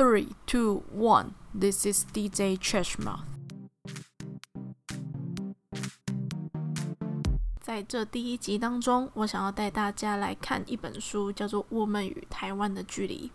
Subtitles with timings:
[0.00, 1.34] Three, two, one.
[1.52, 3.20] This is DJ Cheshmouth.
[7.60, 13.30] 在这第一集当中，我想要带大家来看一本书，叫做《我们与台湾的距离》。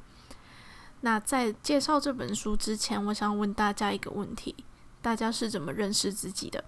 [1.02, 4.56] 那在介绍这本书之前，我想问大家一个问题：
[5.04, 6.66] 大家是怎么认识自己的？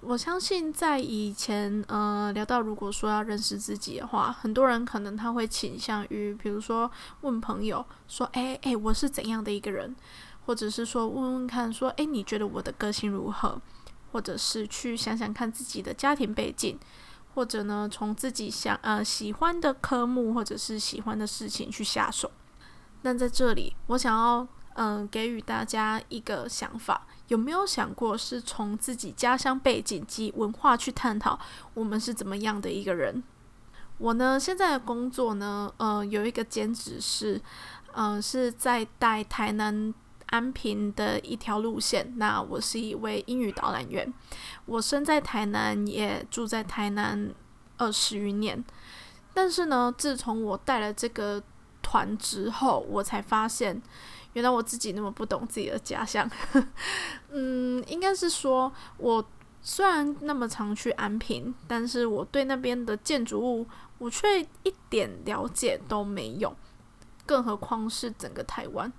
[0.00, 6.90] 我相信在以前，呃，聊到如果说要认识自己的话，很多人可能他会倾向于，比如说
[7.22, 9.94] 问朋友说：“哎哎，我是怎样的一个人？”
[10.46, 13.60] 或者是说问问看说：“哎，你觉得我的个性如何？”
[14.12, 16.78] 或者是去想想看自己的家庭背景，
[17.34, 22.30] 或者呢，从自己想呃喜欢的科目或者是喜欢的事情去下手。
[23.02, 27.06] 那在这里，我想要嗯给予大家一个想法。
[27.28, 31.38] 有没有想过，是从自己家乡背景及文化去探讨
[31.74, 33.22] 我们是怎么样的一个人？
[33.98, 37.40] 我呢，现在的工作呢，呃，有一个兼职是，
[37.92, 39.92] 嗯，是在带台南
[40.26, 42.14] 安平的一条路线。
[42.16, 44.12] 那我是一位英语导览员，
[44.64, 47.34] 我生在台南，也住在台南
[47.76, 48.64] 二十余年。
[49.34, 51.42] 但是呢，自从我带了这个
[51.82, 53.82] 团之后，我才发现。
[54.34, 56.28] 原来我自己那么不懂自己的家乡，
[57.30, 59.24] 嗯，应该是说，我
[59.62, 63.66] 虽然那么常去安平，但是我对那边的建筑物，
[63.98, 66.54] 我却一点了解都没有，
[67.26, 68.92] 更何况是整个台湾。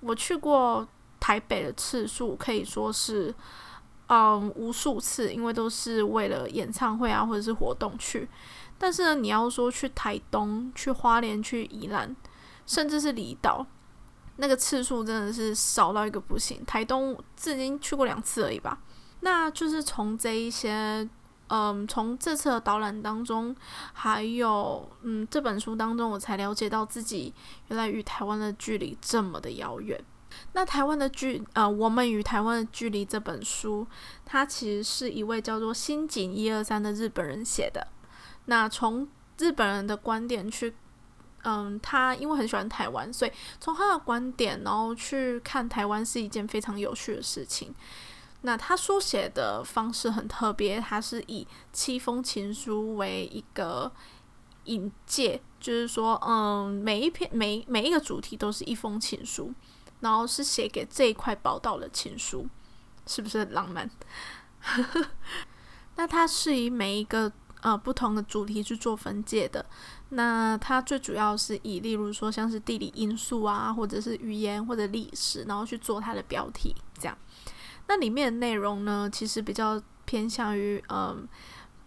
[0.00, 0.86] 我去过
[1.18, 3.34] 台北的次数可以说是，
[4.08, 8.28] 嗯，无数次，因为都是为了演唱会啊或者是活动去。
[8.76, 12.14] 但是呢，你要说去台东、去花莲、去宜兰，
[12.66, 13.66] 甚至是离岛。
[14.36, 16.64] 那个次数真的是少到一个不行。
[16.64, 18.78] 台东至今去过两次而已吧。
[19.20, 21.08] 那就是从这一些，
[21.46, 23.54] 嗯，从这次的导览当中，
[23.92, 27.32] 还有嗯这本书当中，我才了解到自己
[27.68, 30.02] 原来与台湾的距离这么的遥远。
[30.52, 33.86] 那台湾的距，呃，我们与台湾的距离这本书，
[34.24, 37.86] 它其实是一位叫做新井一二三的日本人写的。
[38.46, 40.74] 那从日本人的观点去。
[41.44, 47.74] 嗯，他因为很喜欢台湾，所以从他的观点，然后去看台湾是一件非常有趣的事情。
[48.42, 53.90] 那他书写的方式很特别，他是以七封情书为一个
[54.64, 59.52] 引介，就是说，嗯，每一篇每每一个主题都是一封情书，
[60.00, 62.46] 然后是写给这一块宝岛的情书，
[63.06, 63.90] 是不是很浪漫？
[65.96, 67.30] 那他是以每一个。
[67.64, 69.64] 呃，不同的主题去做分界的，
[70.10, 77.16] 那它最主要是以，例如说像是地理因素啊，或者是语言或者历史，然后去做它的标题，这样。
[77.88, 81.26] 那里面的内容呢，其实比较偏向于，嗯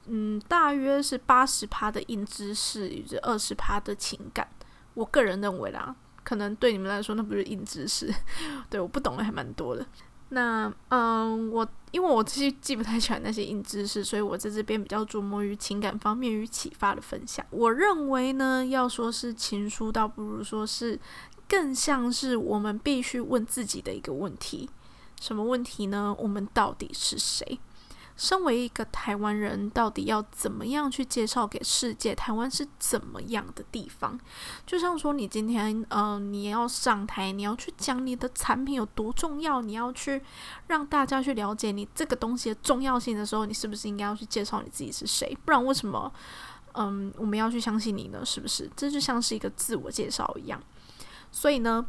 [0.07, 4.49] 嗯，大约是八十趴的硬知识，以及二十趴的情感。
[4.95, 8.11] 我个人认为啦，可能对你们来说那不是硬知识，
[8.67, 9.85] 对，我不懂的还蛮多的。
[10.29, 17.45] 那嗯，我因为我记记不太起来那些硬知识，所以我在这边比较琢磨于情感方面与启发的分享。
[17.49, 20.99] 我认为呢，要说是情书，倒不如说是
[21.47, 24.69] 更像是我们必须问自己的一个问题：
[25.21, 26.13] 什么问题呢？
[26.19, 27.59] 我们到底是谁？
[28.17, 34.19] 身为一个台湾人，到底要怎么样去介绍给世界台湾是怎么样的地方？
[34.65, 40.21] 就像说，你今天，嗯，你要上台，你要去讲你的产品有多重要，你要去
[40.65, 45.37] 让大家去了解你这个东西的重要性的时候，你是不是应该要去介绍你自己是谁？
[45.45, 46.11] 不然为什么，
[46.73, 48.25] 嗯，我们要去相信你呢？
[48.25, 48.67] 是不是？
[48.75, 50.59] 这就像是一个自我介绍一样。
[51.31, 51.85] 所以呢？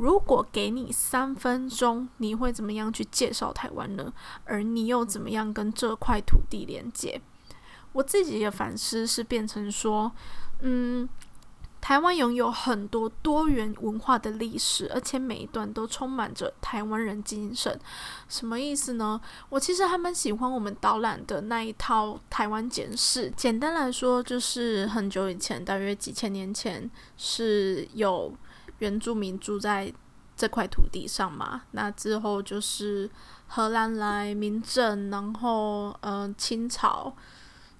[0.00, 4.10] 如果给你三分钟，你会怎么样去介绍台湾呢？
[4.46, 7.20] 而你又怎么样跟这块土地连接？
[7.92, 10.10] 我自己的反思是变成说，
[10.62, 11.06] 嗯，
[11.82, 17.78] 台湾拥有很多多元文化的历史，而且每一段都充满着台湾人精神。
[18.26, 19.20] 什么意思呢？
[19.50, 23.30] 我其实还蛮喜欢我们导览的那一套台湾简史。
[23.36, 28.32] 简单来说，就是很久以前，大约几千年前是有。
[28.80, 29.90] 原住民住在
[30.36, 31.62] 这块土地上嘛？
[31.70, 33.08] 那之后就是
[33.46, 37.14] 荷兰来民政，然后嗯清朝，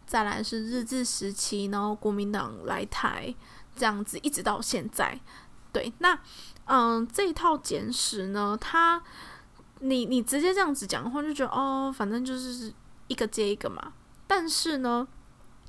[0.06, 3.34] 再来是日治时期，然后国民党来台，
[3.74, 5.18] 这样子一直到现在。
[5.72, 6.18] 对，那
[6.64, 9.02] 嗯这一套简史呢，它
[9.80, 12.72] 你你直接这样子讲的话，就觉得哦，反正就是
[13.06, 13.92] 一个接一个嘛。
[14.26, 15.08] 但是呢，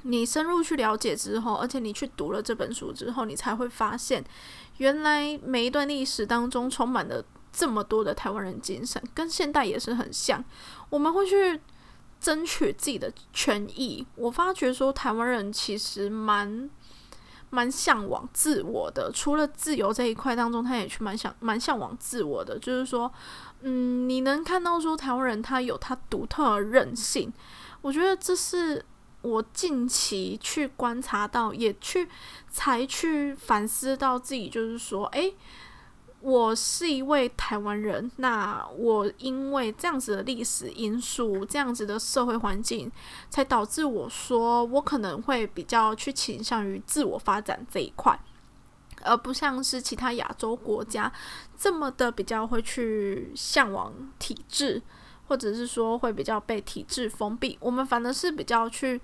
[0.04, 4.24] 你深入去了解之后，而且你去读了这本书之后，你才会发现。
[4.78, 10.44] 原来每一段历史当中充满了这么多的台湾人精神，跟现代也是很像。
[10.90, 11.60] 我们会去
[12.20, 14.06] 争取自己的权益。
[14.16, 16.68] 我发觉说，台湾人其实蛮
[17.52, 19.12] 蛮向往自我的。
[19.14, 22.58] 除了自由这一块当中，他也去蛮想蛮向往自我的。
[22.58, 23.12] 就是说，
[23.62, 27.32] 嗯，你能看到说台湾人他有他独特的韧性，
[27.82, 28.84] 我觉得这是
[29.22, 32.08] 我近期去观察到，也去
[32.50, 35.36] 才去反思到自己，就是说，诶。
[36.24, 42.92] 我是一位台湾人，那我因为这样子的历史因素，这样子的社会环境，
[43.28, 48.20] 才导致我说我可能会比较去倾向于自我发展这一块，
[49.02, 51.12] 而不像是其他亚洲国家
[51.58, 54.80] 这么的比较会去向往体制，
[55.32, 57.58] 或者是说会比较被体制封闭。
[57.62, 59.00] 我们反而是比较去。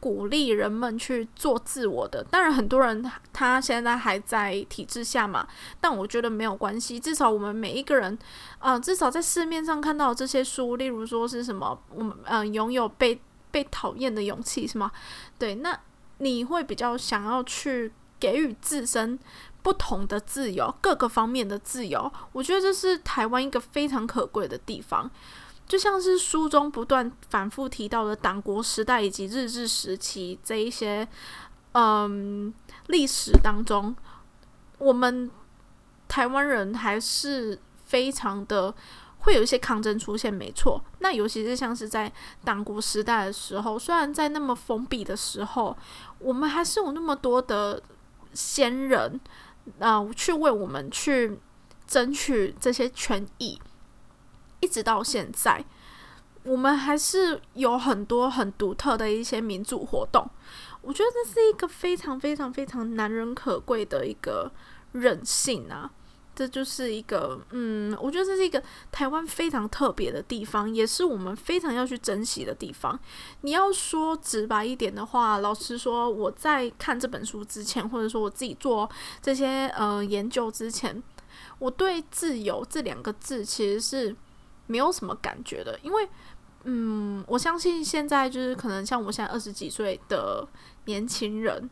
[0.00, 5.44] 鼓励人们去做自我的，当然很多人他现在还在体制下嘛，
[5.80, 8.16] 但我觉得没有关系，至少我们每一个人，
[8.60, 13.20] 啊，至少在市面上看到这些书，例如说是什么，我们嗯拥有被
[13.50, 14.92] 被讨厌的勇气是吗？
[15.36, 15.76] 对，那
[16.18, 19.18] 你会比较想要去给予自身
[19.64, 25.10] 不同的自由，各个方面的自由，我觉得这是台湾一个非常可贵的地方。
[25.68, 31.06] 就像是书中不断反复提到的党国时代以及日治时期这一些，
[31.72, 32.52] 嗯，
[32.86, 33.94] 历史当中，
[34.78, 35.30] 我们
[36.08, 38.74] 台湾人还是非常的
[39.18, 40.82] 会有一些抗争出现，没错。
[41.00, 42.10] 那尤其是像是在
[42.42, 45.76] 党国时代的时候，虽然在那么封闭的时候，
[46.18, 47.82] 我们还是有那么多的
[48.32, 49.20] 先人，
[49.80, 51.38] 啊，去为我们去
[51.86, 53.60] 争取这些权益。
[54.60, 55.64] 一直到现在，
[56.42, 60.28] 我们还是有很多很独特的一些民主活动。
[60.80, 64.50] 我觉得这是一个非常非常非常难人可贵的一个
[64.92, 65.90] 韧性啊！
[66.34, 68.62] 这就是一个，嗯，我觉得这是一个
[68.92, 72.98] 台湾非常特别的地方，也是我们非常要去珍惜的地方。
[73.40, 78.88] 你要说直白一点的话，老实说，我在看这本书之前，或者说我自己做
[79.20, 81.02] 这些呃研究之前，
[81.58, 84.16] 我对“自由”这两个字其实是。
[84.68, 86.08] 没有什么感觉的，因为，
[86.62, 90.46] 嗯，我相信现在就是可能像我现在二十几岁的
[90.84, 91.68] 年轻人，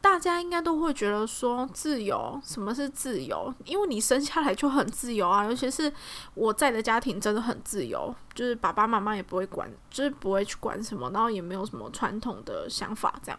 [0.00, 3.52] 大家应该都会觉得说自由，什么是自由？
[3.64, 5.92] 因为你生下来就很自由啊，尤其是
[6.34, 13.38] 我在的家庭真的很自由，就是爸爸妈妈也不会管，就是不会去管什么，然后也没有什么传统的想法这样。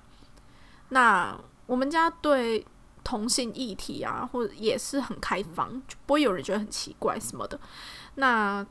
[0.90, 1.36] 那
[1.66, 2.66] 我们家对
[3.04, 7.60] 同性议题啊，或者也是很开放，就不会有人觉得很奇怪什么的。
[8.20, 8.66] 那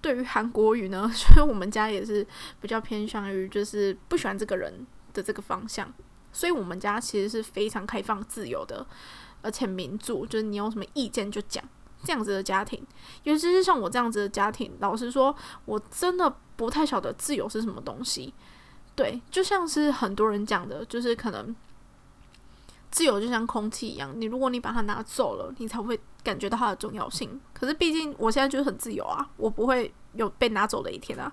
[0.00, 1.08] 对于韩国语呢？
[1.14, 2.26] 所以我们家也是
[2.60, 4.84] 比较偏向于就是不喜欢这个人
[5.14, 5.92] 的这个方向，
[6.32, 8.84] 所以我们家其实是非常开放自由的，
[9.40, 11.62] 而且民主，就是你有什么意见就讲
[12.02, 12.84] 这样子的家庭。
[13.22, 15.34] 尤其是像我这样子的家庭，老实说，
[15.64, 18.34] 我真的不太晓得自由是什么东西。
[18.96, 21.54] 对，就像是很多人讲的，就是可能。
[22.90, 27.40] 自由就像空气一样，你如果你把它拿走了，你才会感觉到它的重要性。
[27.52, 31.32] 可是毕竟我现在就是很自由啊，我不会有被拿走的一天啊。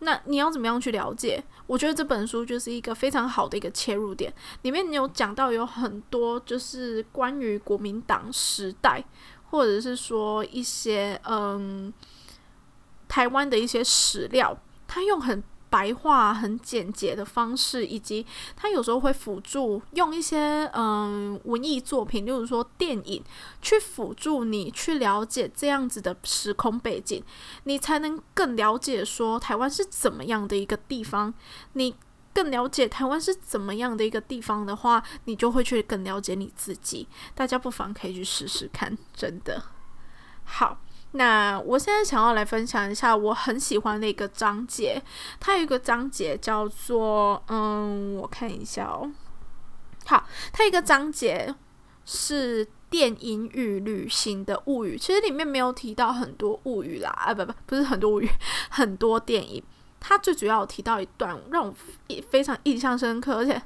[0.00, 1.42] 那你要怎么样去了解？
[1.66, 4.32] 我觉得这本书就是一个非常好的一个切入点。
[4.62, 9.04] 里面你有讲到有很多就是关于国民党时代，
[9.50, 11.92] 或者是说一些嗯
[13.08, 14.56] 台湾的一些史料，
[14.88, 15.42] 他用很。
[15.72, 23.24] 白话很简洁的方式，以及他有时候会辅助用一些嗯文艺作品，例如说电影，
[23.62, 27.24] 去辅助你去了解这样子的时空背景，
[27.64, 31.32] 你才能更了解说台湾是怎么样的一个地方。
[31.72, 31.96] 你
[32.34, 37.08] 更了解台湾是怎么样的一个地方的话，你就会去更了解你自己。
[37.34, 39.62] 大家不妨可以去试试看，真的
[40.44, 40.78] 好。
[41.14, 45.02] 那我现在想要来分享一下我很喜欢的一个章节，
[45.38, 49.10] 它有一个章节叫做嗯，我看一下哦。
[50.06, 51.54] 好，它一个章节
[52.04, 58.28] 是电影与旅行的物语，其实里面没有提到很多物语啦，啊不不不是很多物语，
[58.70, 59.62] 很多电影。
[60.00, 61.74] 它最主要提到一段让我
[62.30, 63.62] 非常印象深刻，而且。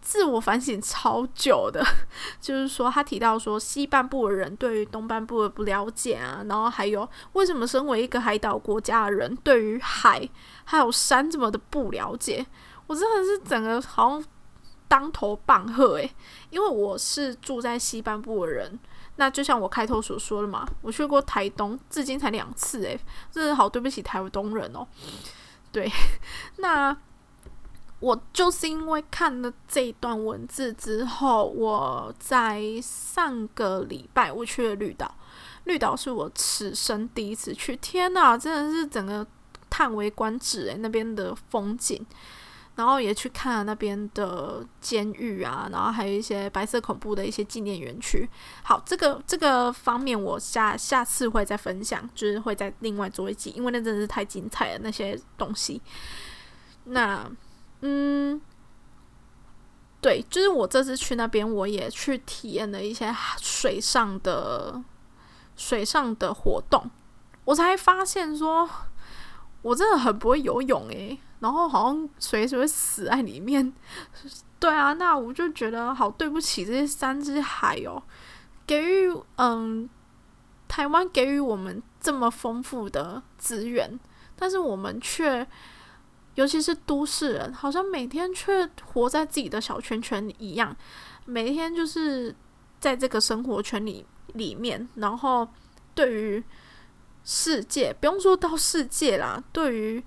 [0.00, 1.84] 自我反省超久的，
[2.40, 10.28] 就是说他提到说西半部的人对于东半部的不了解啊，然后还有为什么身为一个海岛国家的人对于海
[10.64, 12.44] 还有山这么的不了解，
[12.86, 14.24] 我真的是整个好像
[14.88, 16.10] 当头棒喝诶，
[16.50, 18.78] 因为我是住在西半部的人，
[19.16, 22.98] 那就像我开头所说的嘛，我去过台东，至今才两次诶，
[23.30, 24.86] 真的好对不起台东人哦，
[25.70, 25.90] 对，
[26.58, 26.96] 那。
[28.00, 35.14] 我就是因为看了这一段文字之后，我在上个礼拜我去了绿岛，
[35.64, 39.26] 绿岛是我此生第一次去，天呐，真的是整个
[39.68, 42.04] 叹为观止诶，那边的风景。
[42.76, 48.26] 然后也去看了那边的监狱啊，然后还有一些白色恐怖的一些纪念园区。
[48.62, 55.82] 好，这个这个方面我下下次会再分享，就是会再另外做一集，因为那真的是太精彩了那些东西。
[56.84, 57.30] 那
[57.80, 58.40] 嗯，
[60.00, 64.82] 对，就是我这次去那边，我也去体验了一些水上的
[65.56, 66.90] 水上的活动，
[67.44, 68.68] 我才发现说。
[69.62, 73.70] 我真的很不会游泳诶，然后好像随时会死在里面。
[74.58, 78.02] 对啊，那我就觉得好对不起这些山之海哦，
[78.66, 79.86] 给予嗯
[80.66, 84.00] 台湾给予我们这么丰富的资源，
[84.34, 85.46] 但是我们却，
[86.34, 90.76] 尤其是都市人，好像每天却活在自己的小圈圈一样，
[91.24, 92.34] 每天就是
[92.78, 95.48] 在这个生活圈里里面，然后
[95.94, 96.44] 对于。
[97.22, 100.02] 世界不用说到世界啦，对于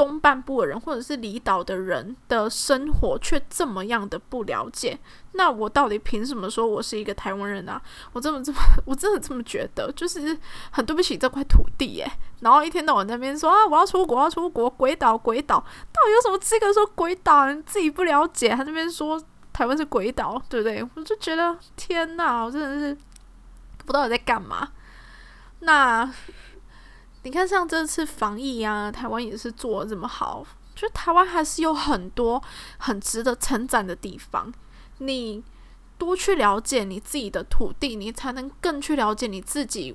[0.00, 4.98] 东半部的人或者是离岛的人的生活却这么样的不了解，
[5.32, 7.78] 那我到底凭什么说我是一个台湾人啊？
[8.14, 10.34] 我这么这么， 我真的这么觉得，就是
[10.70, 12.10] 很对不起这块土地耶。
[12.40, 17.52] 然后一天到晚在那边说啊，我要出国，要出国，鬼岛，鬼岛，到底有什么资格说鬼岛？
[17.52, 20.82] 你自己不了解，他那边说台湾是鬼岛，对不对？
[20.94, 22.94] 我就觉得天哪，我真的是
[23.84, 24.66] 不知道我在干嘛。
[25.60, 26.10] 那
[27.22, 32.42] 你看，像这次防疫啊，台湾也是做的这么好，就台湾还是有很多
[32.78, 34.50] 很值得称赞的地方。
[34.98, 35.42] 你
[35.98, 39.94] 多去了解你自己的土地，你才能更去了解你自己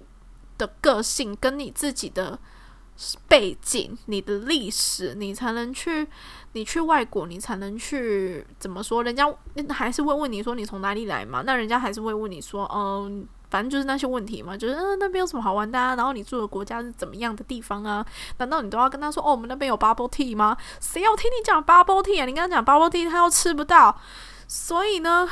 [0.57, 2.37] 的个性跟你自己的
[3.27, 6.07] 背景、你的历史，你才能去。
[6.53, 9.03] 你去外国，你才能去怎么说？
[9.03, 9.27] 人家
[9.69, 11.41] 还是会问你说你从哪里来嘛？
[11.45, 13.27] 那人家还是会问你说，嗯。
[13.49, 15.79] 反正就是那些问题嘛，就是嗯，那边有什么好玩的？
[15.79, 15.95] 啊？
[15.95, 18.05] 然后你住的国家是怎么样的地方啊？
[18.37, 20.57] 难道你都要跟他说哦，我们那边有 bubble tea 吗？
[20.79, 22.25] 谁要听你讲 bubble tea 啊？
[22.25, 23.99] 你跟他讲 bubble tea，他又吃不到。
[24.47, 25.27] 所以呢，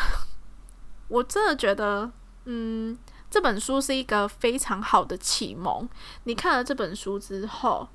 [1.08, 2.12] 我真的觉得，
[2.46, 2.98] 嗯，
[3.30, 5.88] 这本书是一个非常好的启蒙。
[6.24, 7.88] 你看了这本书之后，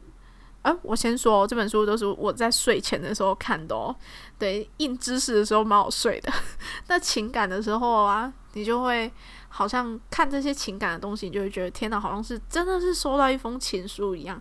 [0.63, 3.95] 哎，我先说，这本书都是我在睡前的时候看的哦。
[4.39, 6.33] 对，硬知识的时候蛮好睡的，
[6.89, 9.11] 那情感的时候啊，你就会。
[9.51, 14.39] 好像看这些情感的东西，你就会觉得天哪，好像是真的是收到一封情书一样，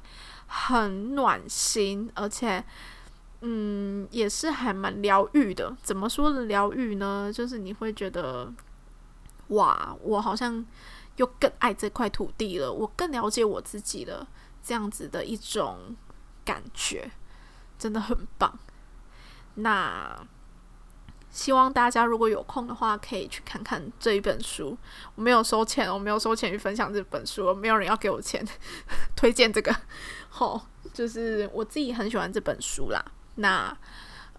[0.47, 2.61] 很暖心，而且，
[3.39, 5.73] 嗯，也是还蛮疗愈的。
[5.81, 7.31] 怎么说的疗愈呢？
[7.33, 8.53] 就是你会觉得，
[9.47, 10.63] 哇，我好像
[11.15, 14.27] 又更爱这块土地了，我更了解我自己了，
[14.61, 15.95] 这样子的一种
[16.43, 17.09] 感觉，
[17.79, 18.59] 真的很棒。
[19.55, 20.27] 那。
[21.37, 24.75] 希望大家如果有空的话，可以去看看这一本书。
[25.13, 28.43] 我没有收钱，我没有收钱去分享这本书，没有人要给我钱
[29.15, 29.73] 推荐这个。
[30.29, 33.05] 好，就是我自己很喜欢这本书啦。
[33.35, 33.77] 那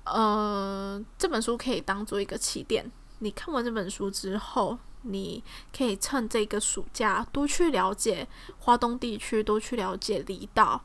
[0.02, 2.90] 呃，这本书可以当做一个起点。
[3.20, 8.26] 你看完这本书之后，你可以趁这个暑假多去了解
[8.58, 10.82] 华东地区，多去了解离岛，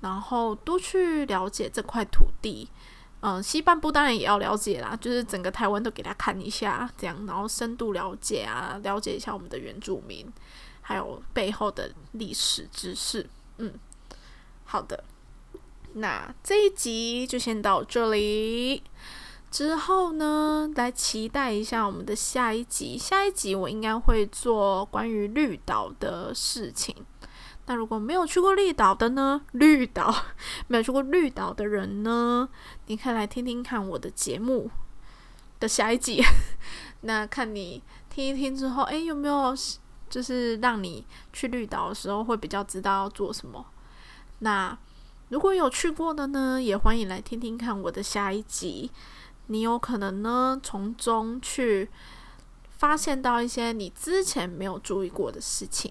[0.00, 2.70] 然后多去了解这块土地。
[3.22, 10.26] 嗯，西半部当然也要了解啦，就是整个台湾都给他看一下，这样，然后深度了解啊，了解一下我们的原住民，
[10.80, 13.24] 还有背后的历史知识。
[13.58, 13.72] 嗯，
[14.64, 15.04] 好的，
[15.94, 18.82] 那这一集就先到这里，
[19.52, 22.98] 之后呢，来期待一下我们的下一集。
[22.98, 26.96] 下一集我应该会做关于绿岛的事情。
[27.72, 29.40] 那如果没有去过绿岛的呢？
[29.52, 30.14] 绿岛
[30.68, 32.46] 没有去过绿岛的人呢？
[32.88, 34.70] 你可以来听听看我的节目
[35.58, 36.22] 的下一集。
[37.00, 39.56] 那看你听一听之后，诶，有没有
[40.10, 41.02] 就是让你
[41.32, 43.64] 去绿岛的时候会比较知道要做什么？
[44.40, 44.76] 那
[45.30, 48.90] 如果有去过的呢，也欢迎来听听看我的下一集。
[49.46, 51.88] 你有可能呢从中去
[52.68, 55.90] 发现到一些你之前没有注意过的事情。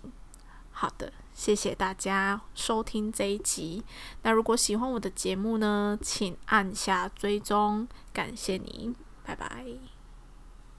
[0.70, 1.12] 好的。
[1.34, 3.84] 谢谢大家收听这一集。
[4.24, 9.66] 那如果喜欢我的节目呢，请按下追踪，感谢你，拜拜。